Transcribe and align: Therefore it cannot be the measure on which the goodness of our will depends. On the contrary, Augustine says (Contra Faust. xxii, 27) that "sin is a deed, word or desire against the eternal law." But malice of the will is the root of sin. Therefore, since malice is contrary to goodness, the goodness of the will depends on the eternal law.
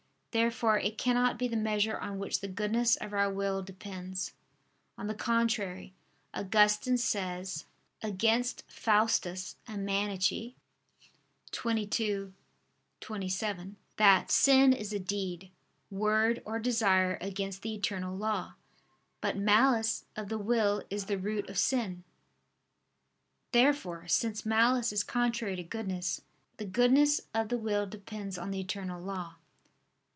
Therefore 0.33 0.79
it 0.79 0.97
cannot 0.97 1.37
be 1.37 1.49
the 1.49 1.57
measure 1.57 1.97
on 1.99 2.17
which 2.17 2.39
the 2.39 2.47
goodness 2.47 2.95
of 2.95 3.11
our 3.11 3.29
will 3.29 3.61
depends. 3.61 4.31
On 4.97 5.07
the 5.07 5.13
contrary, 5.13 5.93
Augustine 6.33 6.97
says 6.97 7.65
(Contra 8.01 8.41
Faust. 8.69 9.27
xxii, 9.69 10.55
27) 13.01 13.75
that 13.97 14.31
"sin 14.31 14.71
is 14.71 14.93
a 14.93 14.99
deed, 14.99 15.51
word 15.89 16.41
or 16.45 16.59
desire 16.59 17.17
against 17.19 17.61
the 17.61 17.75
eternal 17.75 18.15
law." 18.15 18.53
But 19.19 19.35
malice 19.35 20.05
of 20.15 20.29
the 20.29 20.39
will 20.39 20.81
is 20.89 21.07
the 21.07 21.17
root 21.17 21.49
of 21.49 21.57
sin. 21.59 22.05
Therefore, 23.51 24.07
since 24.07 24.45
malice 24.45 24.93
is 24.93 25.03
contrary 25.03 25.57
to 25.57 25.63
goodness, 25.63 26.21
the 26.55 26.63
goodness 26.63 27.19
of 27.33 27.49
the 27.49 27.57
will 27.57 27.85
depends 27.85 28.37
on 28.37 28.51
the 28.51 28.61
eternal 28.61 29.03
law. 29.03 29.35